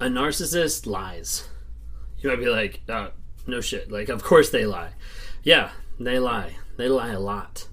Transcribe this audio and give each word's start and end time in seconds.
A 0.00 0.04
narcissist 0.04 0.86
lies. 0.86 1.48
You 2.18 2.28
might 2.30 2.40
be 2.40 2.48
like, 2.48 2.80
uh, 2.88 3.10
no 3.46 3.60
shit. 3.60 3.90
Like, 3.90 4.08
of 4.08 4.22
course 4.22 4.50
they 4.50 4.66
lie. 4.66 4.90
Yeah, 5.42 5.70
they 5.98 6.18
lie. 6.18 6.56
They 6.76 6.88
lie 6.88 7.12
a 7.12 7.20
lot. 7.20 7.68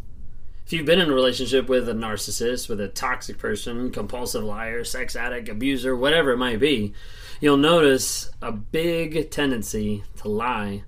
If 0.66 0.74
you've 0.74 0.86
been 0.86 1.00
in 1.00 1.10
a 1.10 1.14
relationship 1.14 1.70
with 1.70 1.88
a 1.88 1.94
narcissist, 1.94 2.68
with 2.68 2.82
a 2.82 2.90
toxic 2.90 3.38
person, 3.38 3.92
compulsive 3.92 4.44
liar, 4.44 4.84
sex 4.84 5.16
addict, 5.16 5.48
abuser, 5.48 5.96
whatever 5.96 6.32
it 6.32 6.38
might 6.38 6.60
be, 6.60 6.94
you'll 7.40 7.58
notice 7.58 8.30
a 8.42 8.52
big 8.52 9.32
tendency 9.32 10.04
to 10.18 10.28
lie 10.28 10.84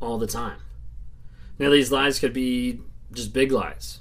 all 0.00 0.18
the 0.18 0.26
time. 0.26 0.58
Now, 1.58 1.70
these 1.70 1.90
lies 1.90 2.18
could 2.18 2.32
be 2.32 2.80
just 3.12 3.32
big 3.32 3.50
lies, 3.50 4.00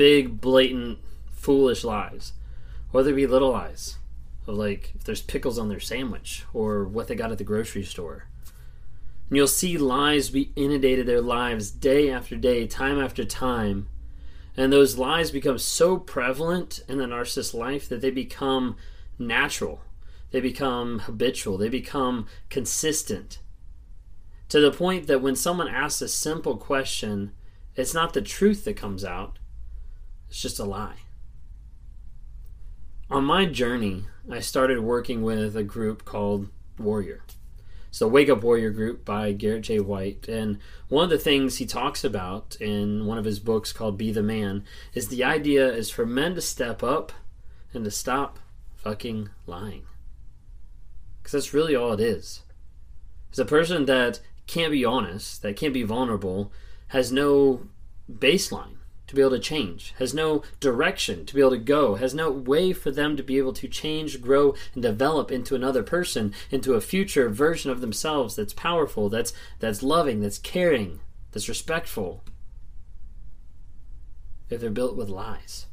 big, 0.00 0.40
blatant, 0.40 0.98
foolish 1.30 1.84
lies, 1.84 2.32
or 2.90 3.02
they 3.02 3.12
be 3.12 3.26
little 3.26 3.50
lies 3.50 3.98
of 4.46 4.54
like 4.54 4.92
if 4.94 5.04
there's 5.04 5.20
pickles 5.20 5.58
on 5.58 5.68
their 5.68 5.78
sandwich 5.78 6.46
or 6.54 6.84
what 6.84 7.06
they 7.06 7.14
got 7.14 7.30
at 7.30 7.36
the 7.36 7.44
grocery 7.44 7.82
store. 7.82 8.24
And 9.28 9.36
you'll 9.36 9.46
see 9.46 9.76
lies 9.76 10.30
be 10.30 10.52
inundated 10.56 11.04
their 11.04 11.20
lives 11.20 11.70
day 11.70 12.10
after 12.10 12.34
day, 12.34 12.66
time 12.66 12.98
after 12.98 13.26
time. 13.26 13.88
And 14.56 14.72
those 14.72 14.96
lies 14.96 15.30
become 15.32 15.58
so 15.58 15.98
prevalent 15.98 16.80
in 16.88 16.96
the 16.96 17.04
narcissist's 17.04 17.52
life 17.52 17.86
that 17.90 18.00
they 18.00 18.10
become 18.10 18.76
natural. 19.18 19.82
They 20.30 20.40
become 20.40 21.00
habitual. 21.00 21.58
They 21.58 21.68
become 21.68 22.26
consistent. 22.48 23.38
To 24.48 24.60
the 24.60 24.72
point 24.72 25.08
that 25.08 25.20
when 25.20 25.36
someone 25.36 25.68
asks 25.68 26.00
a 26.00 26.08
simple 26.08 26.56
question, 26.56 27.32
it's 27.76 27.92
not 27.92 28.14
the 28.14 28.22
truth 28.22 28.64
that 28.64 28.78
comes 28.78 29.04
out, 29.04 29.38
it's 30.30 30.40
just 30.40 30.60
a 30.60 30.64
lie. 30.64 30.94
On 33.10 33.24
my 33.24 33.46
journey, 33.46 34.06
I 34.30 34.38
started 34.38 34.78
working 34.78 35.22
with 35.22 35.56
a 35.56 35.64
group 35.64 36.04
called 36.04 36.48
Warrior. 36.78 37.24
It's 37.88 37.98
the 37.98 38.06
Wake 38.06 38.28
Up 38.28 38.44
Warrior 38.44 38.70
group 38.70 39.04
by 39.04 39.32
Garrett 39.32 39.62
J. 39.62 39.80
White. 39.80 40.28
And 40.28 40.58
one 40.88 41.02
of 41.02 41.10
the 41.10 41.18
things 41.18 41.56
he 41.56 41.66
talks 41.66 42.04
about 42.04 42.56
in 42.60 43.06
one 43.06 43.18
of 43.18 43.24
his 43.24 43.40
books 43.40 43.72
called 43.72 43.98
Be 43.98 44.12
the 44.12 44.22
Man 44.22 44.62
is 44.94 45.08
the 45.08 45.24
idea 45.24 45.68
is 45.68 45.90
for 45.90 46.06
men 46.06 46.36
to 46.36 46.40
step 46.40 46.84
up 46.84 47.12
and 47.74 47.84
to 47.84 47.90
stop 47.90 48.38
fucking 48.76 49.30
lying. 49.46 49.82
Because 51.18 51.32
that's 51.32 51.52
really 51.52 51.74
all 51.74 51.92
it 51.92 52.00
is. 52.00 52.42
It's 53.30 53.40
a 53.40 53.44
person 53.44 53.86
that 53.86 54.20
can't 54.46 54.70
be 54.70 54.84
honest, 54.84 55.42
that 55.42 55.56
can't 55.56 55.74
be 55.74 55.82
vulnerable, 55.82 56.52
has 56.88 57.10
no 57.10 57.66
baseline 58.08 58.79
to 59.10 59.16
be 59.16 59.22
able 59.22 59.32
to 59.32 59.40
change, 59.40 59.92
has 59.98 60.14
no 60.14 60.44
direction 60.60 61.26
to 61.26 61.34
be 61.34 61.40
able 61.40 61.50
to 61.50 61.58
go, 61.58 61.96
has 61.96 62.14
no 62.14 62.30
way 62.30 62.72
for 62.72 62.92
them 62.92 63.16
to 63.16 63.24
be 63.24 63.38
able 63.38 63.52
to 63.52 63.66
change, 63.66 64.22
grow, 64.22 64.54
and 64.72 64.84
develop 64.84 65.32
into 65.32 65.56
another 65.56 65.82
person, 65.82 66.32
into 66.52 66.74
a 66.74 66.80
future 66.80 67.28
version 67.28 67.72
of 67.72 67.80
themselves 67.80 68.36
that's 68.36 68.52
powerful, 68.52 69.08
that's 69.08 69.32
that's 69.58 69.82
loving, 69.82 70.20
that's 70.20 70.38
caring, 70.38 71.00
that's 71.32 71.48
respectful. 71.48 72.22
If 74.48 74.60
they're 74.60 74.70
built 74.70 74.96
with 74.96 75.08
lies. 75.08 75.66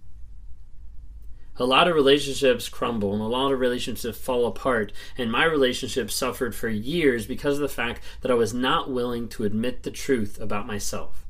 A 1.57 1.65
lot 1.65 1.87
of 1.87 1.93
relationships 1.93 2.69
crumble 2.69 3.13
and 3.13 3.21
a 3.21 3.25
lot 3.25 3.51
of 3.51 3.59
relationships 3.59 4.17
fall 4.17 4.47
apart, 4.47 4.91
and 5.15 5.31
my 5.31 5.43
relationship 5.43 6.09
suffered 6.09 6.55
for 6.55 6.69
years 6.69 7.27
because 7.27 7.57
of 7.57 7.61
the 7.61 7.69
fact 7.69 8.01
that 8.21 8.31
I 8.31 8.35
was 8.35 8.51
not 8.51 8.89
willing 8.89 9.29
to 9.29 9.43
admit 9.43 9.83
the 9.83 9.91
truth 9.91 10.41
about 10.41 10.65
myself 10.65 11.26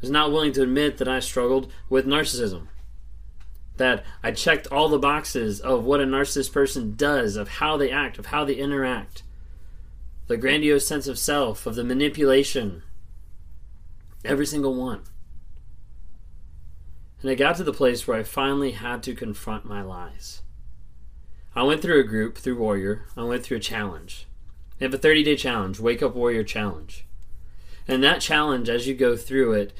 was 0.00 0.10
not 0.10 0.32
willing 0.32 0.52
to 0.52 0.62
admit 0.62 0.98
that 0.98 1.08
I 1.08 1.20
struggled 1.20 1.72
with 1.88 2.06
narcissism. 2.06 2.68
That 3.76 4.04
I 4.22 4.32
checked 4.32 4.66
all 4.68 4.88
the 4.88 4.98
boxes 4.98 5.60
of 5.60 5.84
what 5.84 6.00
a 6.00 6.04
narcissist 6.04 6.52
person 6.52 6.94
does, 6.96 7.36
of 7.36 7.48
how 7.48 7.76
they 7.76 7.90
act, 7.90 8.18
of 8.18 8.26
how 8.26 8.44
they 8.44 8.54
interact. 8.54 9.22
The 10.26 10.36
grandiose 10.36 10.86
sense 10.86 11.06
of 11.06 11.18
self, 11.18 11.66
of 11.66 11.74
the 11.74 11.84
manipulation. 11.84 12.82
Every 14.24 14.46
single 14.46 14.74
one. 14.74 15.02
And 17.22 17.30
I 17.30 17.34
got 17.34 17.56
to 17.56 17.64
the 17.64 17.72
place 17.72 18.06
where 18.06 18.18
I 18.18 18.22
finally 18.22 18.72
had 18.72 19.02
to 19.04 19.14
confront 19.14 19.64
my 19.64 19.82
lies. 19.82 20.42
I 21.54 21.64
went 21.64 21.82
through 21.82 22.00
a 22.00 22.04
group, 22.04 22.38
through 22.38 22.58
Warrior. 22.58 23.06
I 23.16 23.24
went 23.24 23.42
through 23.42 23.58
a 23.58 23.60
challenge. 23.60 24.26
They 24.78 24.86
have 24.86 24.94
a 24.94 24.98
30 24.98 25.24
day 25.24 25.36
challenge, 25.36 25.80
Wake 25.80 26.02
Up 26.02 26.14
Warrior 26.14 26.44
Challenge. 26.44 27.04
And 27.90 28.04
that 28.04 28.20
challenge, 28.20 28.68
as 28.68 28.86
you 28.86 28.94
go 28.94 29.16
through 29.16 29.54
it, 29.54 29.72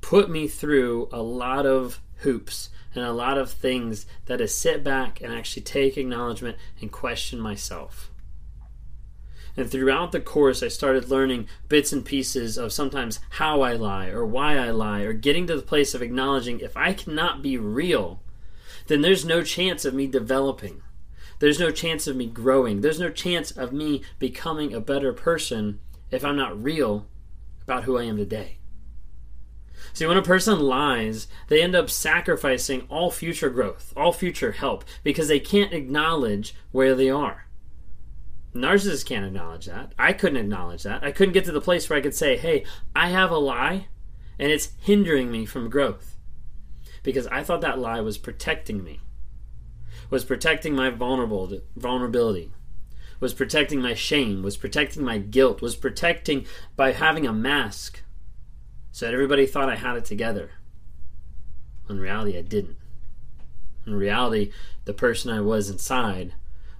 put 0.00 0.30
me 0.30 0.46
through 0.46 1.08
a 1.10 1.20
lot 1.20 1.66
of 1.66 2.00
hoops 2.18 2.70
and 2.94 3.04
a 3.04 3.12
lot 3.12 3.36
of 3.36 3.50
things 3.50 4.06
that 4.26 4.40
is 4.40 4.54
sit 4.54 4.84
back 4.84 5.20
and 5.20 5.34
actually 5.34 5.62
take 5.62 5.98
acknowledgement 5.98 6.56
and 6.80 6.92
question 6.92 7.40
myself. 7.40 8.12
And 9.56 9.68
throughout 9.68 10.12
the 10.12 10.20
course, 10.20 10.62
I 10.62 10.68
started 10.68 11.10
learning 11.10 11.48
bits 11.68 11.92
and 11.92 12.04
pieces 12.04 12.58
of 12.58 12.72
sometimes 12.72 13.18
how 13.30 13.62
I 13.62 13.72
lie 13.72 14.06
or 14.06 14.24
why 14.24 14.56
I 14.56 14.70
lie, 14.70 15.00
or 15.00 15.12
getting 15.12 15.48
to 15.48 15.56
the 15.56 15.62
place 15.62 15.94
of 15.94 16.02
acknowledging 16.02 16.60
if 16.60 16.76
I 16.76 16.92
cannot 16.92 17.42
be 17.42 17.58
real, 17.58 18.22
then 18.86 19.00
there's 19.00 19.24
no 19.24 19.42
chance 19.42 19.84
of 19.84 19.94
me 19.94 20.06
developing. 20.06 20.80
There's 21.40 21.58
no 21.58 21.72
chance 21.72 22.06
of 22.06 22.14
me 22.14 22.26
growing. 22.26 22.82
There's 22.82 23.00
no 23.00 23.10
chance 23.10 23.50
of 23.50 23.72
me 23.72 24.02
becoming 24.20 24.72
a 24.72 24.80
better 24.80 25.12
person 25.12 25.80
if 26.12 26.24
I'm 26.24 26.36
not 26.36 26.62
real 26.62 27.08
about 27.68 27.84
who 27.84 27.98
I 27.98 28.04
am 28.04 28.16
today. 28.16 28.56
See, 29.92 30.06
when 30.06 30.16
a 30.16 30.22
person 30.22 30.58
lies, 30.58 31.28
they 31.48 31.62
end 31.62 31.74
up 31.74 31.90
sacrificing 31.90 32.86
all 32.88 33.10
future 33.10 33.50
growth, 33.50 33.92
all 33.94 34.10
future 34.10 34.52
help, 34.52 34.84
because 35.04 35.28
they 35.28 35.38
can't 35.38 35.74
acknowledge 35.74 36.54
where 36.72 36.94
they 36.94 37.10
are. 37.10 37.46
Narcissists 38.54 39.04
can't 39.04 39.26
acknowledge 39.26 39.66
that. 39.66 39.92
I 39.98 40.14
couldn't 40.14 40.38
acknowledge 40.38 40.84
that. 40.84 41.04
I 41.04 41.12
couldn't 41.12 41.34
get 41.34 41.44
to 41.44 41.52
the 41.52 41.60
place 41.60 41.90
where 41.90 41.98
I 41.98 42.02
could 42.02 42.14
say, 42.14 42.38
hey, 42.38 42.64
I 42.96 43.08
have 43.08 43.30
a 43.30 43.36
lie, 43.36 43.88
and 44.38 44.50
it's 44.50 44.70
hindering 44.80 45.30
me 45.30 45.44
from 45.44 45.68
growth. 45.68 46.16
Because 47.02 47.26
I 47.26 47.42
thought 47.42 47.60
that 47.60 47.78
lie 47.78 48.00
was 48.00 48.16
protecting 48.16 48.82
me, 48.82 49.00
was 50.08 50.24
protecting 50.24 50.74
my 50.74 50.88
vulnerability, 50.88 52.52
was 53.20 53.34
protecting 53.34 53.80
my 53.80 53.94
shame, 53.94 54.42
was 54.42 54.56
protecting 54.56 55.04
my 55.04 55.18
guilt, 55.18 55.60
was 55.60 55.76
protecting 55.76 56.46
by 56.76 56.92
having 56.92 57.26
a 57.26 57.32
mask 57.32 58.02
so 58.92 59.06
that 59.06 59.14
everybody 59.14 59.46
thought 59.46 59.68
I 59.68 59.76
had 59.76 59.96
it 59.96 60.04
together. 60.04 60.50
In 61.88 61.98
reality, 61.98 62.36
I 62.36 62.42
didn't. 62.42 62.76
In 63.86 63.94
reality, 63.94 64.52
the 64.84 64.92
person 64.92 65.30
I 65.30 65.40
was 65.40 65.70
inside 65.70 66.34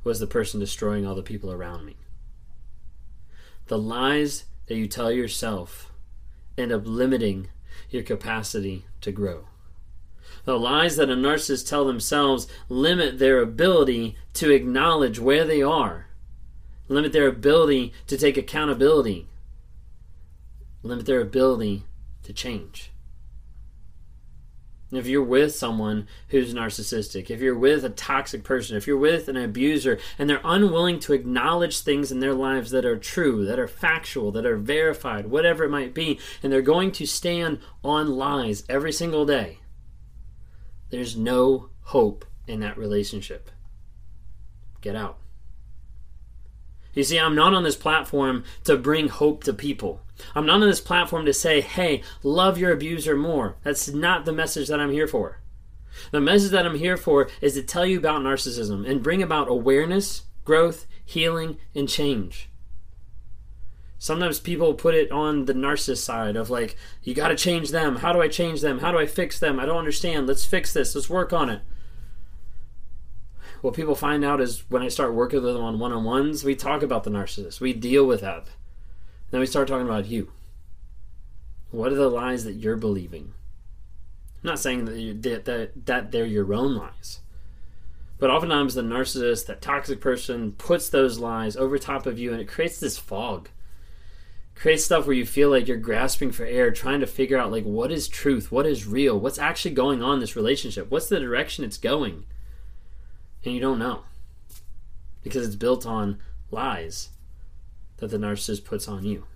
was 0.04 0.20
the 0.20 0.26
person 0.26 0.60
destroying 0.60 1.06
all 1.06 1.14
the 1.14 1.22
people 1.22 1.50
around 1.50 1.84
me. 1.84 1.96
The 3.66 3.78
lies 3.78 4.44
that 4.66 4.76
you 4.76 4.86
tell 4.86 5.10
yourself 5.10 5.92
end 6.56 6.72
up 6.72 6.82
limiting 6.84 7.48
your 7.90 8.02
capacity 8.02 8.84
to 9.00 9.12
grow. 9.12 9.46
The 10.44 10.58
lies 10.58 10.96
that 10.96 11.10
a 11.10 11.14
narcissist 11.14 11.68
tell 11.68 11.84
themselves 11.84 12.46
limit 12.68 13.18
their 13.18 13.40
ability 13.40 14.16
to 14.34 14.50
acknowledge 14.50 15.18
where 15.18 15.44
they 15.44 15.62
are 15.62 16.07
limit 16.88 17.12
their 17.12 17.28
ability 17.28 17.92
to 18.06 18.16
take 18.16 18.36
accountability, 18.36 19.28
limit 20.82 21.06
their 21.06 21.20
ability 21.20 21.84
to 22.22 22.32
change. 22.32 22.90
If 24.90 25.06
you're 25.06 25.22
with 25.22 25.54
someone 25.54 26.08
who's 26.28 26.54
narcissistic, 26.54 27.28
if 27.28 27.40
you're 27.40 27.58
with 27.58 27.84
a 27.84 27.90
toxic 27.90 28.42
person, 28.42 28.74
if 28.74 28.86
you're 28.86 28.96
with 28.96 29.28
an 29.28 29.36
abuser, 29.36 29.98
and 30.18 30.30
they're 30.30 30.40
unwilling 30.42 30.98
to 31.00 31.12
acknowledge 31.12 31.80
things 31.80 32.10
in 32.10 32.20
their 32.20 32.32
lives 32.32 32.70
that 32.70 32.86
are 32.86 32.96
true, 32.96 33.44
that 33.44 33.58
are 33.58 33.68
factual, 33.68 34.32
that 34.32 34.46
are 34.46 34.56
verified, 34.56 35.26
whatever 35.26 35.64
it 35.64 35.70
might 35.70 35.92
be, 35.92 36.18
and 36.42 36.50
they're 36.50 36.62
going 36.62 36.90
to 36.92 37.06
stand 37.06 37.58
on 37.84 38.16
lies 38.16 38.64
every 38.66 38.92
single 38.92 39.26
day, 39.26 39.58
there's 40.88 41.16
no 41.16 41.68
hope 41.82 42.24
in 42.46 42.60
that 42.60 42.78
relationship. 42.78 43.50
Get 44.80 44.96
out. 44.96 45.18
You 46.94 47.04
see, 47.04 47.18
I'm 47.18 47.34
not 47.34 47.54
on 47.54 47.62
this 47.62 47.76
platform 47.76 48.44
to 48.64 48.76
bring 48.76 49.08
hope 49.08 49.44
to 49.44 49.52
people. 49.52 50.00
I'm 50.34 50.46
not 50.46 50.62
on 50.62 50.68
this 50.68 50.80
platform 50.80 51.26
to 51.26 51.32
say, 51.32 51.60
hey, 51.60 52.02
love 52.22 52.58
your 52.58 52.72
abuser 52.72 53.16
more. 53.16 53.56
That's 53.62 53.88
not 53.88 54.24
the 54.24 54.32
message 54.32 54.68
that 54.68 54.80
I'm 54.80 54.90
here 54.90 55.06
for. 55.06 55.40
The 56.10 56.20
message 56.20 56.50
that 56.52 56.66
I'm 56.66 56.78
here 56.78 56.96
for 56.96 57.28
is 57.40 57.54
to 57.54 57.62
tell 57.62 57.86
you 57.86 57.98
about 57.98 58.22
narcissism 58.22 58.88
and 58.88 59.02
bring 59.02 59.22
about 59.22 59.48
awareness, 59.48 60.24
growth, 60.44 60.86
healing, 61.04 61.58
and 61.74 61.88
change. 61.88 62.48
Sometimes 64.00 64.38
people 64.38 64.74
put 64.74 64.94
it 64.94 65.10
on 65.10 65.46
the 65.46 65.54
narcissist 65.54 65.98
side 65.98 66.36
of 66.36 66.50
like, 66.50 66.76
you 67.02 67.14
got 67.14 67.28
to 67.28 67.36
change 67.36 67.70
them. 67.70 67.96
How 67.96 68.12
do 68.12 68.20
I 68.20 68.28
change 68.28 68.60
them? 68.60 68.78
How 68.78 68.92
do 68.92 68.98
I 68.98 69.06
fix 69.06 69.38
them? 69.38 69.58
I 69.58 69.66
don't 69.66 69.78
understand. 69.78 70.26
Let's 70.26 70.44
fix 70.44 70.72
this. 70.72 70.94
Let's 70.94 71.10
work 71.10 71.32
on 71.32 71.50
it 71.50 71.62
what 73.60 73.74
people 73.74 73.94
find 73.94 74.24
out 74.24 74.40
is 74.40 74.64
when 74.68 74.82
I 74.82 74.88
start 74.88 75.14
working 75.14 75.42
with 75.42 75.54
them 75.54 75.64
on 75.64 75.78
one 75.78 75.92
on 75.92 76.04
ones, 76.04 76.44
we 76.44 76.54
talk 76.54 76.82
about 76.82 77.04
the 77.04 77.10
narcissist. 77.10 77.60
We 77.60 77.72
deal 77.72 78.04
with 78.04 78.20
that. 78.20 78.48
Then 79.30 79.40
we 79.40 79.46
start 79.46 79.68
talking 79.68 79.86
about 79.86 80.06
you. 80.06 80.32
What 81.70 81.92
are 81.92 81.96
the 81.96 82.08
lies 82.08 82.44
that 82.44 82.54
you're 82.54 82.76
believing? 82.76 83.34
I'm 84.42 84.48
not 84.50 84.58
saying 84.58 84.84
that, 84.84 84.96
you, 84.96 85.14
that, 85.14 85.84
that, 85.86 86.12
they're 86.12 86.24
your 86.24 86.52
own 86.54 86.76
lies. 86.76 87.20
But 88.18 88.30
oftentimes 88.30 88.74
the 88.74 88.82
narcissist, 88.82 89.46
that 89.46 89.60
toxic 89.60 90.00
person, 90.00 90.52
puts 90.52 90.88
those 90.88 91.18
lies 91.18 91.56
over 91.56 91.78
top 91.78 92.06
of 92.06 92.18
you 92.18 92.32
and 92.32 92.40
it 92.40 92.48
creates 92.48 92.80
this 92.80 92.96
fog. 92.96 93.48
It 94.54 94.60
creates 94.60 94.84
stuff 94.84 95.06
where 95.06 95.16
you 95.16 95.26
feel 95.26 95.50
like 95.50 95.68
you're 95.68 95.76
grasping 95.76 96.32
for 96.32 96.44
air, 96.44 96.70
trying 96.70 97.00
to 97.00 97.06
figure 97.06 97.38
out 97.38 97.52
like 97.52 97.64
what 97.64 97.92
is 97.92 98.08
truth, 98.08 98.50
what 98.50 98.66
is 98.66 98.86
real, 98.86 99.18
what's 99.18 99.38
actually 99.38 99.74
going 99.74 100.02
on 100.02 100.14
in 100.14 100.20
this 100.20 100.36
relationship, 100.36 100.90
what's 100.90 101.08
the 101.08 101.20
direction 101.20 101.64
it's 101.64 101.78
going. 101.78 102.24
And 103.44 103.54
you 103.54 103.60
don't 103.60 103.78
know. 103.78 104.04
Because 105.22 105.46
it's 105.46 105.56
built 105.56 105.86
on 105.86 106.18
lies 106.50 107.10
that 107.98 108.08
the 108.08 108.18
narcissist 108.18 108.64
puts 108.64 108.88
on 108.88 109.04
you. 109.04 109.26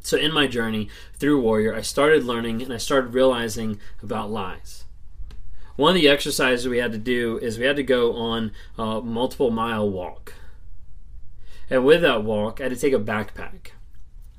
So, 0.00 0.16
in 0.16 0.32
my 0.32 0.46
journey 0.46 0.88
through 1.14 1.40
Warrior, 1.40 1.74
I 1.74 1.80
started 1.80 2.24
learning 2.24 2.62
and 2.62 2.72
I 2.72 2.76
started 2.76 3.12
realizing 3.12 3.80
about 4.02 4.30
lies. 4.30 4.84
One 5.74 5.96
of 5.96 6.00
the 6.00 6.08
exercises 6.08 6.68
we 6.68 6.78
had 6.78 6.92
to 6.92 6.98
do 6.98 7.38
is 7.38 7.58
we 7.58 7.66
had 7.66 7.76
to 7.76 7.82
go 7.82 8.14
on 8.14 8.52
a 8.78 9.00
multiple 9.02 9.50
mile 9.50 9.90
walk. 9.90 10.32
And 11.68 11.84
with 11.84 12.02
that 12.02 12.22
walk, 12.22 12.60
I 12.60 12.64
had 12.64 12.72
to 12.72 12.78
take 12.78 12.92
a 12.92 12.98
backpack. 12.98 13.72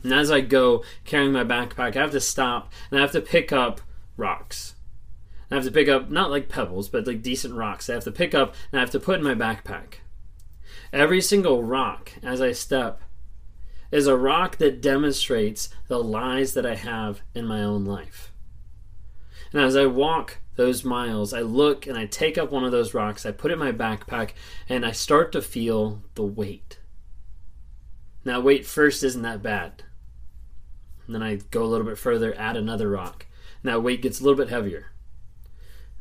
And 0.03 0.13
as 0.13 0.31
I 0.31 0.41
go 0.41 0.83
carrying 1.03 1.33
my 1.33 1.43
backpack, 1.43 1.95
I 1.95 1.99
have 1.99 2.11
to 2.11 2.21
stop 2.21 2.71
and 2.89 2.97
I 2.97 3.01
have 3.01 3.11
to 3.11 3.21
pick 3.21 3.51
up 3.51 3.81
rocks. 4.15 4.75
I 5.49 5.55
have 5.55 5.63
to 5.63 5.71
pick 5.71 5.87
up, 5.87 6.09
not 6.09 6.29
like 6.29 6.49
pebbles, 6.49 6.89
but 6.89 7.07
like 7.07 7.21
decent 7.21 7.53
rocks. 7.53 7.89
I 7.89 7.93
have 7.93 8.03
to 8.03 8.11
pick 8.11 8.35
up 8.35 8.53
and 8.71 8.79
I 8.79 8.81
have 8.81 8.91
to 8.91 8.99
put 8.99 9.17
in 9.17 9.23
my 9.23 9.35
backpack. 9.35 9.95
Every 10.91 11.21
single 11.21 11.63
rock 11.63 12.11
as 12.21 12.41
I 12.41 12.51
step 12.51 13.01
is 13.91 14.07
a 14.07 14.17
rock 14.17 14.57
that 14.57 14.81
demonstrates 14.81 15.69
the 15.87 16.03
lies 16.03 16.53
that 16.53 16.65
I 16.65 16.75
have 16.75 17.21
in 17.33 17.45
my 17.45 17.63
own 17.63 17.85
life. 17.85 18.31
And 19.53 19.61
as 19.61 19.77
I 19.77 19.85
walk 19.85 20.39
those 20.55 20.83
miles, 20.83 21.33
I 21.33 21.41
look 21.41 21.87
and 21.87 21.97
I 21.97 22.05
take 22.05 22.37
up 22.37 22.51
one 22.51 22.65
of 22.65 22.71
those 22.71 22.93
rocks, 22.93 23.25
I 23.25 23.31
put 23.31 23.51
it 23.51 23.53
in 23.53 23.59
my 23.59 23.71
backpack, 23.71 24.31
and 24.67 24.85
I 24.85 24.91
start 24.91 25.31
to 25.31 25.41
feel 25.41 26.01
the 26.15 26.23
weight. 26.23 26.79
Now, 28.25 28.41
weight 28.41 28.65
first 28.65 29.03
isn't 29.03 29.21
that 29.21 29.41
bad. 29.41 29.83
And 31.05 31.15
then 31.15 31.23
I 31.23 31.35
go 31.35 31.63
a 31.63 31.67
little 31.67 31.87
bit 31.87 31.97
further, 31.97 32.37
add 32.37 32.57
another 32.57 32.89
rock. 32.89 33.25
Now, 33.63 33.79
weight 33.79 34.01
gets 34.01 34.19
a 34.19 34.23
little 34.23 34.37
bit 34.37 34.49
heavier, 34.49 34.91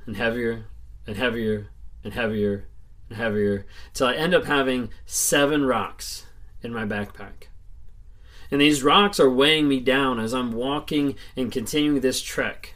and 0.07 0.17
heavier, 0.17 0.67
and 1.07 1.17
heavier, 1.17 1.69
and 2.03 2.15
heavier, 2.15 2.69
and 3.09 3.19
heavier, 3.19 3.67
until 3.89 4.07
I 4.09 4.15
end 4.15 4.35
up 4.35 4.45
having 4.45 4.91
seven 5.05 5.67
rocks 5.67 6.27
in 6.63 6.73
my 6.73 6.85
backpack. 6.85 7.49
And 8.51 8.61
these 8.61 8.83
rocks 8.83 9.19
are 9.19 9.31
weighing 9.31 9.69
me 9.69 9.81
down 9.81 10.21
as 10.21 10.33
I'm 10.33 10.53
walking 10.53 11.17
and 11.37 11.51
continuing 11.51 12.01
this 12.01 12.23
trek. 12.23 12.75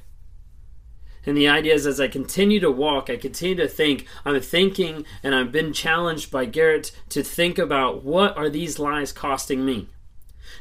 And 1.25 1.37
the 1.37 1.49
idea 1.49 1.75
is 1.75 1.87
as 1.87 2.01
I 2.01 2.09
continue 2.09 2.61
to 2.61 2.71
walk, 2.71 3.11
I 3.11 3.17
continue 3.17 3.57
to 3.57 3.69
think, 3.69 4.07
I'm 4.25 4.41
thinking, 4.41 5.05
and 5.23 5.35
I've 5.35 5.53
been 5.53 5.73
challenged 5.73 6.31
by 6.31 6.47
Garrett 6.47 6.93
to 7.11 7.23
think 7.23 7.59
about 7.59 8.03
what 8.03 8.37
are 8.37 8.49
these 8.49 8.79
lies 8.79 9.13
costing 9.13 9.65
me? 9.65 9.89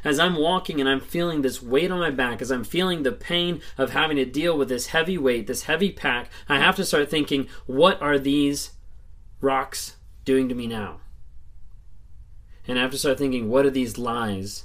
As 0.02 0.18
I'm 0.18 0.36
walking 0.36 0.80
and 0.80 0.88
I'm 0.88 1.00
feeling 1.00 1.42
this 1.42 1.62
weight 1.62 1.90
on 1.90 1.98
my 1.98 2.10
back, 2.10 2.40
as 2.40 2.50
I'm 2.50 2.64
feeling 2.64 3.02
the 3.02 3.12
pain 3.12 3.60
of 3.76 3.90
having 3.90 4.16
to 4.16 4.24
deal 4.24 4.56
with 4.56 4.68
this 4.68 4.88
heavy 4.88 5.18
weight, 5.18 5.46
this 5.46 5.64
heavy 5.64 5.90
pack, 5.90 6.30
I 6.48 6.58
have 6.58 6.76
to 6.76 6.84
start 6.84 7.10
thinking, 7.10 7.48
what 7.66 8.00
are 8.00 8.18
these 8.18 8.72
rocks 9.40 9.96
doing 10.24 10.48
to 10.48 10.54
me 10.54 10.66
now? 10.66 11.00
And 12.66 12.78
I 12.78 12.82
have 12.82 12.92
to 12.92 12.98
start 12.98 13.18
thinking, 13.18 13.48
what 13.48 13.66
are 13.66 13.70
these 13.70 13.98
lies 13.98 14.64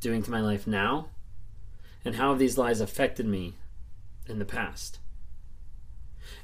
doing 0.00 0.22
to 0.22 0.30
my 0.30 0.40
life 0.40 0.66
now? 0.66 1.08
And 2.04 2.16
how 2.16 2.30
have 2.30 2.38
these 2.38 2.58
lies 2.58 2.80
affected 2.80 3.26
me 3.26 3.54
in 4.28 4.38
the 4.38 4.44
past? 4.44 4.98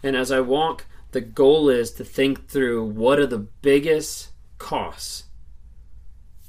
And 0.02 0.16
as 0.16 0.30
I 0.30 0.40
walk, 0.40 0.86
the 1.12 1.20
goal 1.20 1.68
is 1.68 1.92
to 1.92 2.04
think 2.04 2.48
through 2.48 2.84
what 2.84 3.18
are 3.18 3.26
the 3.26 3.38
biggest 3.38 4.30
costs 4.58 5.24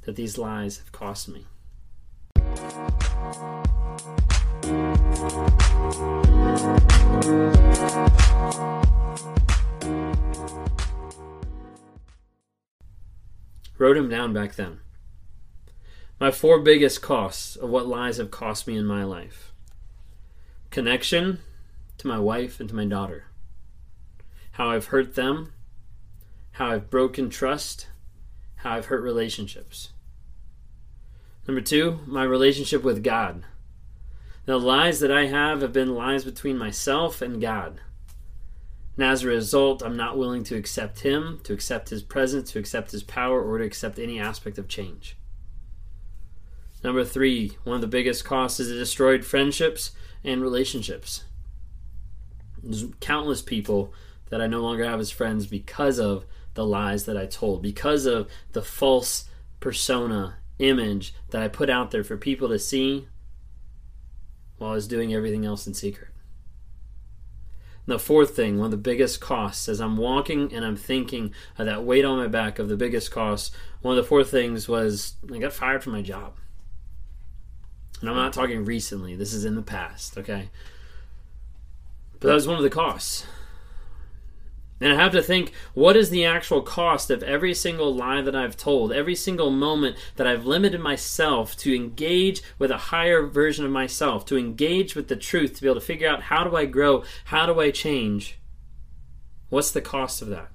that 0.04 0.16
these 0.16 0.38
lies 0.38 0.80
have 0.80 0.92
cost 0.92 1.28
me. 1.28 1.46
Wrote 13.80 13.98
him 13.98 14.10
down 14.10 14.32
back 14.34 14.54
then. 14.56 14.82
My 16.20 16.30
four 16.30 16.60
biggest 16.60 17.02
costs 17.02 17.56
of 17.56 17.70
what 17.70 17.88
lies 17.88 18.18
have 18.18 18.30
cost 18.30 18.68
me 18.68 18.78
in 18.78 18.86
my 18.86 19.04
life 19.04 19.52
connection 20.70 21.40
to 21.98 22.06
my 22.06 22.20
wife 22.20 22.60
and 22.60 22.70
to 22.70 22.76
my 22.76 22.86
daughter 22.86 23.26
how 24.52 24.70
I've 24.70 24.88
hurt 24.88 25.16
them, 25.16 25.54
how 26.52 26.72
I've 26.72 26.90
broken 26.90 27.30
trust, 27.30 27.88
how 28.58 28.72
I've 28.72 28.88
hurt 28.88 29.02
relationships. 29.02 29.94
Number 31.48 31.62
two, 31.62 32.02
my 32.06 32.24
relationship 32.24 32.84
with 32.84 33.02
God. 33.02 33.46
The 34.44 34.60
lies 34.60 35.00
that 35.00 35.12
I 35.12 35.28
have 35.28 35.62
have 35.62 35.72
been 35.72 35.96
lies 35.96 36.26
between 36.26 36.58
myself 36.58 37.22
and 37.22 37.40
God. 37.40 37.80
And 39.00 39.08
as 39.08 39.24
a 39.24 39.28
result, 39.28 39.82
I'm 39.82 39.96
not 39.96 40.18
willing 40.18 40.44
to 40.44 40.58
accept 40.58 41.00
Him, 41.00 41.40
to 41.46 41.54
accept 41.54 41.88
His 41.88 42.04
presence, 42.04 42.52
to 42.52 42.60
accept 42.60 42.92
His 42.92 43.02
power, 43.02 43.42
or 43.42 43.58
to 43.58 43.64
accept 43.64 43.98
any 43.98 44.20
aspect 44.20 44.58
of 44.58 44.68
change. 44.68 45.16
Number 46.84 47.06
three, 47.06 47.58
one 47.64 47.76
of 47.76 47.82
the 47.82 47.88
biggest 47.88 48.26
costs 48.26 48.60
is 48.60 48.70
it 48.70 48.76
destroyed 48.76 49.24
friendships 49.24 49.92
and 50.22 50.42
relationships. 50.42 51.24
There's 52.62 52.88
countless 53.00 53.42
people 53.42 53.94
that 54.32 54.42
I 54.42 54.48
no 54.48 54.60
longer 54.60 54.84
have 54.84 55.00
as 55.00 55.12
friends 55.12 55.48
because 55.48 55.98
of 55.98 56.26
the 56.56 56.66
lies 56.66 57.06
that 57.06 57.16
I 57.16 57.26
told, 57.26 57.62
because 57.62 58.06
of 58.06 58.30
the 58.52 58.62
false 58.62 59.30
persona 59.62 60.40
image 60.58 61.14
that 61.30 61.42
I 61.42 61.48
put 61.48 61.70
out 61.70 61.92
there 61.92 62.04
for 62.04 62.18
people 62.18 62.50
to 62.50 62.60
see 62.60 63.08
while 64.58 64.72
I 64.72 64.74
was 64.74 64.90
doing 64.90 65.14
everything 65.14 65.46
else 65.46 65.68
in 65.68 65.74
secret. 65.74 66.09
The 67.90 67.98
fourth 67.98 68.36
thing, 68.36 68.60
one 68.60 68.66
of 68.66 68.72
the 68.72 68.78
biggest 68.78 69.20
costs, 69.20 69.68
as 69.68 69.82
I'm 69.82 69.98
walking 69.98 70.54
and 70.54 70.64
I'm 70.64 70.76
thinking 70.76 71.34
of 71.58 71.66
that 71.66 71.84
weight 71.84 72.06
on 72.06 72.20
my 72.20 72.28
back 72.28 72.60
of 72.60 72.70
the 72.70 72.78
biggest 72.78 73.10
cost, 73.10 73.52
one 73.82 73.98
of 73.98 74.04
the 74.04 74.08
four 74.08 74.24
things 74.24 74.70
was 74.70 75.16
I 75.34 75.40
got 75.40 75.54
fired 75.54 75.84
from 75.84 75.94
my 75.94 76.04
job. 76.04 76.36
And 78.00 78.08
I'm 78.08 78.16
not 78.16 78.32
talking 78.32 78.64
recently, 78.64 79.16
this 79.16 79.34
is 79.34 79.44
in 79.44 79.56
the 79.56 79.64
past, 79.64 80.20
okay? 80.20 80.52
But 82.20 82.28
that 82.28 82.36
was 82.36 82.48
one 82.48 82.58
of 82.58 82.64
the 82.64 82.70
costs. 82.70 83.26
And 84.82 84.94
I 84.94 84.96
have 84.96 85.12
to 85.12 85.22
think, 85.22 85.52
what 85.74 85.98
is 85.98 86.10
the 86.10 86.24
actual 86.24 86.62
cost 86.62 87.10
of 87.12 87.22
every 87.22 87.54
single 87.54 87.94
lie 87.94 88.22
that 88.22 88.36
I've 88.36 88.56
told, 88.56 88.94
every 88.94 89.16
single 89.16 89.52
moment 89.52 89.98
that 90.16 90.26
I've 90.26 90.46
limited 90.46 90.80
myself 90.80 91.58
to 91.58 91.76
engage 91.76 92.42
with 92.58 92.72
a 92.72 92.78
higher 92.78 93.26
version 93.26 93.66
of 93.66 93.72
myself, 93.72 94.26
to 94.28 94.38
engage 94.38 94.96
with 94.96 95.10
the 95.10 95.18
truth, 95.18 95.56
to 95.56 95.62
be 95.62 95.68
able 95.68 95.82
to 95.82 95.86
figure 95.86 96.08
out 96.08 96.24
how 96.24 96.46
do 96.46 96.56
I 96.56 96.66
grow, 96.66 97.04
how 97.26 97.46
do 97.46 97.60
I 97.60 97.72
change? 97.72 98.40
What's 99.50 99.72
the 99.72 99.82
cost 99.82 100.22
of 100.22 100.30
that? 100.30 100.50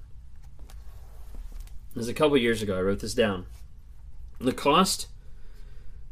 It 1.91 1.99
was 1.99 2.09
a 2.09 2.15
couple 2.15 2.37
years 2.39 2.63
ago, 2.63 2.79
I 2.79 2.81
wrote 2.81 3.01
this 3.01 3.15
down. 3.15 3.47
The 4.41 4.53
cost, 4.53 5.09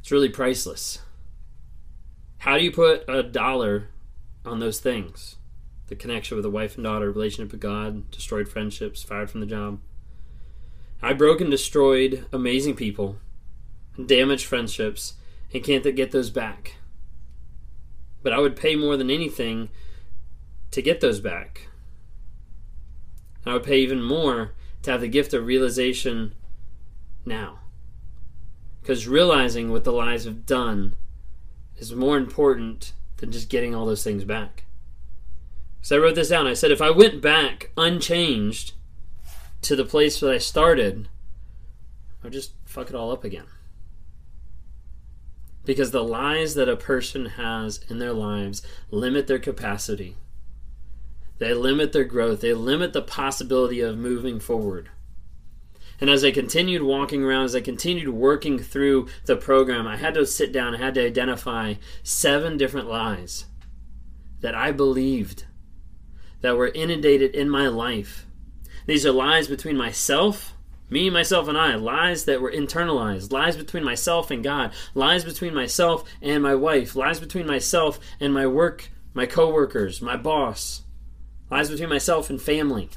it's 0.00 0.12
really 0.12 0.28
priceless. 0.28 0.98
How 2.38 2.58
do 2.58 2.64
you 2.64 2.72
put 2.72 3.08
a 3.08 3.22
dollar 3.22 3.88
on 4.44 4.60
those 4.60 4.80
things? 4.80 5.36
The 5.88 5.96
connection 5.96 6.36
with 6.36 6.46
a 6.46 6.50
wife 6.50 6.76
and 6.76 6.84
daughter, 6.84 7.10
relationship 7.10 7.52
with 7.52 7.60
God, 7.60 8.10
destroyed 8.10 8.48
friendships, 8.48 9.02
fired 9.02 9.30
from 9.30 9.40
the 9.40 9.46
job. 9.46 9.80
I 11.02 11.12
broke 11.12 11.40
and 11.40 11.50
destroyed 11.50 12.26
amazing 12.32 12.76
people, 12.76 13.16
damaged 14.04 14.46
friendships, 14.46 15.14
and 15.52 15.64
can't 15.64 15.84
get 15.96 16.12
those 16.12 16.30
back. 16.30 16.76
But 18.22 18.32
I 18.32 18.38
would 18.38 18.56
pay 18.56 18.76
more 18.76 18.96
than 18.96 19.10
anything 19.10 19.68
to 20.70 20.80
get 20.80 21.00
those 21.00 21.20
back. 21.20 21.68
I 23.44 23.52
would 23.52 23.64
pay 23.64 23.78
even 23.80 24.02
more 24.02 24.52
to 24.82 24.90
have 24.92 25.00
the 25.00 25.08
gift 25.08 25.34
of 25.34 25.44
realization 25.44 26.34
now. 27.26 27.58
Because 28.80 29.08
realizing 29.08 29.70
what 29.70 29.84
the 29.84 29.92
lies 29.92 30.24
have 30.24 30.46
done 30.46 30.96
is 31.76 31.94
more 31.94 32.16
important 32.16 32.92
than 33.16 33.32
just 33.32 33.48
getting 33.48 33.74
all 33.74 33.86
those 33.86 34.04
things 34.04 34.24
back. 34.24 34.64
So 35.82 35.96
I 35.96 35.98
wrote 35.98 36.14
this 36.14 36.28
down. 36.28 36.46
I 36.46 36.54
said, 36.54 36.70
if 36.70 36.80
I 36.80 36.90
went 36.90 37.20
back 37.20 37.72
unchanged 37.76 38.72
to 39.62 39.74
the 39.74 39.84
place 39.84 40.20
that 40.20 40.30
I 40.30 40.38
started, 40.38 41.08
I'd 42.24 42.32
just 42.32 42.52
fuck 42.64 42.88
it 42.88 42.94
all 42.94 43.10
up 43.10 43.24
again. 43.24 43.46
Because 45.64 45.90
the 45.90 46.04
lies 46.04 46.54
that 46.54 46.68
a 46.68 46.76
person 46.76 47.26
has 47.26 47.80
in 47.88 47.98
their 47.98 48.12
lives 48.12 48.62
limit 48.90 49.26
their 49.26 49.40
capacity. 49.40 50.16
They 51.38 51.52
limit 51.52 51.92
their 51.92 52.04
growth. 52.04 52.40
They 52.40 52.54
limit 52.54 52.92
the 52.92 53.02
possibility 53.02 53.80
of 53.80 53.98
moving 53.98 54.38
forward. 54.38 54.88
And 56.00 56.08
as 56.08 56.24
I 56.24 56.30
continued 56.30 56.82
walking 56.82 57.24
around, 57.24 57.44
as 57.44 57.56
I 57.56 57.60
continued 57.60 58.08
working 58.08 58.58
through 58.58 59.08
the 59.24 59.36
program, 59.36 59.86
I 59.88 59.96
had 59.96 60.14
to 60.14 60.26
sit 60.26 60.52
down, 60.52 60.74
I 60.74 60.78
had 60.78 60.94
to 60.94 61.06
identify 61.06 61.74
seven 62.04 62.56
different 62.56 62.88
lies 62.88 63.46
that 64.40 64.54
I 64.54 64.72
believed 64.72 65.44
that 66.42 66.56
were 66.56 66.68
inundated 66.68 67.34
in 67.34 67.48
my 67.48 67.68
life. 67.68 68.26
These 68.86 69.06
are 69.06 69.12
lies 69.12 69.48
between 69.48 69.76
myself, 69.76 70.54
me, 70.90 71.08
myself, 71.08 71.48
and 71.48 71.56
I, 71.56 71.74
lies 71.76 72.26
that 72.26 72.42
were 72.42 72.52
internalized, 72.52 73.32
lies 73.32 73.56
between 73.56 73.84
myself 73.84 74.30
and 74.30 74.44
God, 74.44 74.72
lies 74.94 75.24
between 75.24 75.54
myself 75.54 76.04
and 76.20 76.42
my 76.42 76.54
wife, 76.54 76.94
lies 76.94 77.18
between 77.18 77.46
myself 77.46 77.98
and 78.20 78.34
my 78.34 78.46
work, 78.46 78.90
my 79.14 79.24
coworkers, 79.24 80.02
my 80.02 80.16
boss, 80.16 80.82
lies 81.50 81.70
between 81.70 81.88
myself 81.88 82.28
and 82.28 82.42
family. 82.42 82.90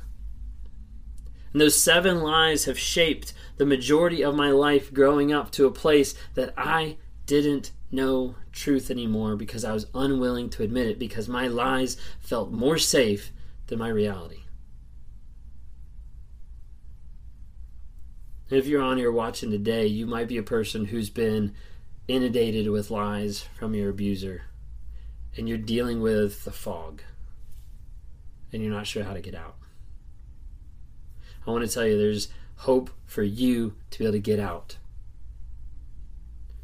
And 1.54 1.62
those 1.62 1.80
seven 1.80 2.20
lies 2.20 2.66
have 2.66 2.78
shaped 2.78 3.34
the 3.58 3.66
majority 3.66 4.24
of 4.24 4.36
my 4.36 4.52
life 4.52 4.94
growing 4.94 5.32
up 5.32 5.52
to 5.52 5.66
a 5.66 5.72
place 5.72 6.16
that 6.34 6.54
I 6.58 6.98
didn't 7.26 7.72
know 7.92 8.36
truth 8.52 8.92
anymore 8.92 9.36
because 9.36 9.64
I 9.64 9.72
was 9.72 9.88
unwilling 9.94 10.50
to 10.52 10.64
admit 10.64 10.88
it 10.88 11.00
because 11.00 11.30
my 11.30 11.48
lies 11.48 11.96
felt 12.20 12.52
more 12.52 12.78
safe 12.78 13.32
than 13.68 13.80
my 13.80 13.90
reality. 13.90 14.42
If 18.50 18.68
you're 18.68 18.84
on 18.84 18.98
here 18.98 19.12
watching 19.12 19.50
today, 19.50 19.88
you 19.88 20.06
might 20.06 20.28
be 20.28 20.38
a 20.38 20.44
person 20.44 20.86
who's 20.86 21.10
been 21.10 21.56
inundated 22.08 22.70
with 22.70 22.92
lies 22.92 23.42
from 23.58 23.74
your 23.74 23.90
abuser 23.90 24.44
and 25.36 25.50
you're 25.50 25.58
dealing 25.58 26.00
with 26.00 26.44
the 26.44 26.52
fog 26.52 27.02
and 28.54 28.62
you're 28.62 28.72
not 28.72 28.86
sure 28.86 29.04
how 29.04 29.14
to 29.14 29.22
get 29.22 29.34
out. 29.34 29.56
I 31.46 31.52
want 31.52 31.66
to 31.66 31.72
tell 31.72 31.86
you 31.86 31.98
there's 31.98 32.30
hope 32.58 32.90
for 33.06 33.24
you 33.24 33.76
to 33.92 34.00
be 34.00 34.06
able 34.06 34.14
to 34.14 34.20
get 34.20 34.40
out. 34.40 34.78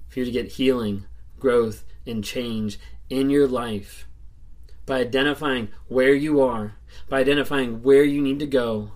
For 0.10 0.20
you 0.20 0.26
to 0.26 0.32
get 0.32 0.54
healing, 0.54 1.06
growth, 1.40 1.84
and 2.06 2.24
change 2.24 2.80
in 3.10 3.30
your 3.30 3.48
life 3.48 4.08
by 4.86 5.00
identifying 5.00 5.70
where 5.88 6.14
you 6.14 6.42
are, 6.42 6.76
by 7.10 7.20
identifying 7.20 7.84
where 7.84 8.04
you 8.04 8.22
need 8.22 8.40
to 8.40 8.48
go, 8.48 8.92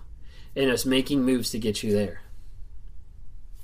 and 0.54 0.70
us 0.70 0.86
making 0.86 1.22
moves 1.22 1.50
to 1.50 1.58
get 1.58 1.82
you 1.82 1.92
there. 1.92 2.22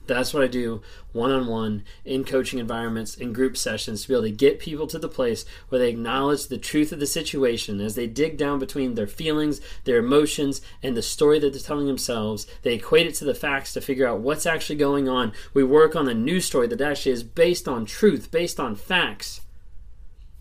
That's 0.06 0.34
what 0.34 0.42
I 0.42 0.48
do 0.48 0.82
one 1.12 1.30
on 1.30 1.46
one 1.46 1.84
in 2.04 2.24
coaching 2.24 2.58
environments, 2.58 3.14
in 3.14 3.32
group 3.32 3.56
sessions, 3.56 4.02
to 4.02 4.08
be 4.08 4.14
able 4.14 4.24
to 4.24 4.30
get 4.30 4.58
people 4.58 4.86
to 4.88 4.98
the 4.98 5.08
place 5.08 5.44
where 5.68 5.78
they 5.78 5.90
acknowledge 5.90 6.46
the 6.46 6.58
truth 6.58 6.90
of 6.90 7.00
the 7.00 7.06
situation 7.06 7.80
as 7.80 7.94
they 7.94 8.06
dig 8.06 8.36
down 8.36 8.58
between 8.58 8.94
their 8.94 9.06
feelings, 9.06 9.60
their 9.84 9.98
emotions, 9.98 10.60
and 10.82 10.96
the 10.96 11.02
story 11.02 11.38
that 11.38 11.52
they're 11.52 11.60
telling 11.60 11.86
themselves. 11.86 12.46
They 12.62 12.74
equate 12.74 13.06
it 13.06 13.14
to 13.16 13.24
the 13.24 13.34
facts 13.34 13.72
to 13.74 13.80
figure 13.80 14.06
out 14.06 14.20
what's 14.20 14.46
actually 14.46 14.76
going 14.76 15.08
on. 15.08 15.32
We 15.54 15.64
work 15.64 15.94
on 15.94 16.08
a 16.08 16.14
new 16.14 16.40
story 16.40 16.66
that 16.68 16.80
actually 16.80 17.12
is 17.12 17.22
based 17.22 17.68
on 17.68 17.84
truth, 17.84 18.30
based 18.30 18.58
on 18.58 18.74
facts. 18.74 19.42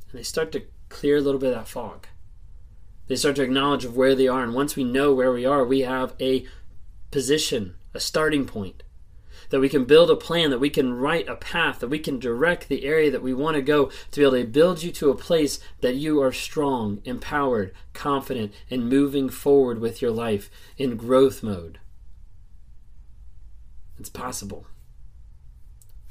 And 0.09 0.19
they 0.19 0.23
start 0.23 0.51
to 0.53 0.63
clear 0.91 1.17
a 1.17 1.21
little 1.21 1.39
bit 1.39 1.53
of 1.53 1.55
that 1.55 1.67
fog. 1.67 2.07
They 3.07 3.15
start 3.15 3.35
to 3.37 3.43
acknowledge 3.43 3.85
of 3.85 3.97
where 3.97 4.15
they 4.15 4.27
are, 4.27 4.43
and 4.43 4.53
once 4.53 4.75
we 4.75 4.83
know 4.83 5.13
where 5.13 5.31
we 5.31 5.45
are, 5.45 5.65
we 5.65 5.81
have 5.81 6.13
a 6.19 6.45
position, 7.09 7.75
a 7.93 7.99
starting 7.99 8.45
point 8.45 8.83
that 9.49 9.59
we 9.59 9.69
can 9.69 9.85
build 9.85 10.09
a 10.09 10.15
plan, 10.15 10.49
that 10.49 10.59
we 10.59 10.69
can 10.69 10.93
write 10.93 11.27
a 11.27 11.35
path, 11.35 11.79
that 11.79 11.89
we 11.89 11.99
can 11.99 12.19
direct 12.19 12.69
the 12.69 12.85
area 12.85 13.11
that 13.11 13.21
we 13.21 13.33
want 13.33 13.55
to 13.55 13.61
go 13.61 13.91
to 14.09 14.19
be 14.19 14.21
able 14.21 14.37
to 14.37 14.45
build 14.45 14.81
you 14.81 14.91
to 14.91 15.09
a 15.09 15.15
place 15.15 15.59
that 15.81 15.95
you 15.95 16.21
are 16.21 16.31
strong, 16.31 17.01
empowered, 17.03 17.73
confident, 17.93 18.53
and 18.69 18.89
moving 18.89 19.29
forward 19.29 19.79
with 19.79 20.01
your 20.01 20.11
life 20.11 20.49
in 20.77 20.95
growth 20.95 21.43
mode. 21.43 21.79
It's 23.99 24.09
possible. 24.09 24.65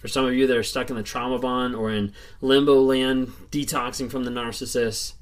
For 0.01 0.09
some 0.09 0.25
of 0.25 0.35
you 0.35 0.47
that 0.47 0.57
are 0.57 0.63
stuck 0.63 0.89
in 0.89 0.97
the 0.97 1.03
trauma 1.03 1.39
bond 1.39 1.75
or 1.75 1.91
in 1.91 2.15
limbo 2.41 2.81
land, 2.81 3.33
detoxing 3.51 4.11
from 4.11 4.25
the 4.25 4.31
narcissist, 4.31 5.13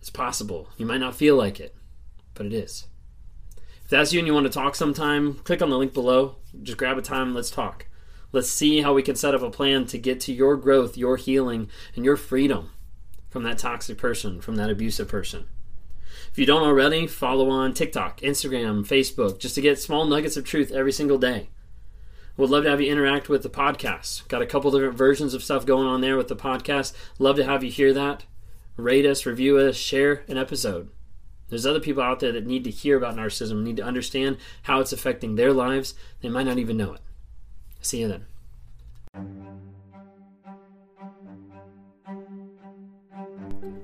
it's 0.00 0.08
possible. 0.08 0.68
You 0.76 0.86
might 0.86 1.00
not 1.00 1.16
feel 1.16 1.36
like 1.36 1.58
it, 1.58 1.74
but 2.34 2.46
it 2.46 2.52
is. 2.52 2.86
If 3.82 3.90
that's 3.90 4.12
you 4.12 4.20
and 4.20 4.28
you 4.28 4.34
want 4.34 4.46
to 4.46 4.52
talk 4.52 4.76
sometime, 4.76 5.34
click 5.34 5.60
on 5.60 5.70
the 5.70 5.76
link 5.76 5.92
below. 5.92 6.36
Just 6.62 6.78
grab 6.78 6.96
a 6.96 7.02
time 7.02 7.34
let's 7.34 7.50
talk. 7.50 7.86
Let's 8.30 8.48
see 8.48 8.82
how 8.82 8.94
we 8.94 9.02
can 9.02 9.16
set 9.16 9.34
up 9.34 9.42
a 9.42 9.50
plan 9.50 9.86
to 9.86 9.98
get 9.98 10.20
to 10.20 10.32
your 10.32 10.56
growth, 10.56 10.96
your 10.96 11.16
healing, 11.16 11.68
and 11.96 12.04
your 12.04 12.16
freedom 12.16 12.70
from 13.30 13.42
that 13.42 13.58
toxic 13.58 13.98
person, 13.98 14.40
from 14.40 14.56
that 14.56 14.70
abusive 14.70 15.08
person. 15.08 15.48
If 16.30 16.38
you 16.38 16.46
don't 16.46 16.62
already, 16.62 17.08
follow 17.08 17.48
on 17.50 17.74
TikTok, 17.74 18.20
Instagram, 18.20 18.86
Facebook, 18.86 19.40
just 19.40 19.56
to 19.56 19.60
get 19.60 19.80
small 19.80 20.04
nuggets 20.04 20.36
of 20.36 20.44
truth 20.44 20.70
every 20.70 20.92
single 20.92 21.18
day. 21.18 21.48
Would 22.38 22.50
love 22.50 22.62
to 22.62 22.70
have 22.70 22.80
you 22.80 22.90
interact 22.90 23.28
with 23.28 23.42
the 23.42 23.50
podcast. 23.50 24.28
Got 24.28 24.42
a 24.42 24.46
couple 24.46 24.70
different 24.70 24.96
versions 24.96 25.34
of 25.34 25.42
stuff 25.42 25.66
going 25.66 25.88
on 25.88 26.00
there 26.00 26.16
with 26.16 26.28
the 26.28 26.36
podcast. 26.36 26.92
Love 27.18 27.34
to 27.34 27.44
have 27.44 27.64
you 27.64 27.70
hear 27.70 27.92
that. 27.92 28.26
Rate 28.76 29.04
us, 29.04 29.26
review 29.26 29.58
us, 29.58 29.74
share 29.74 30.22
an 30.28 30.38
episode. 30.38 30.88
There's 31.48 31.66
other 31.66 31.80
people 31.80 32.00
out 32.00 32.20
there 32.20 32.30
that 32.30 32.46
need 32.46 32.62
to 32.62 32.70
hear 32.70 32.96
about 32.96 33.16
narcissism, 33.16 33.64
need 33.64 33.78
to 33.78 33.82
understand 33.82 34.36
how 34.62 34.78
it's 34.78 34.92
affecting 34.92 35.34
their 35.34 35.52
lives. 35.52 35.94
They 36.20 36.28
might 36.28 36.46
not 36.46 36.58
even 36.58 36.76
know 36.76 36.92
it. 36.92 37.00
See 37.80 38.02
you 38.02 38.06
then. 38.06 38.26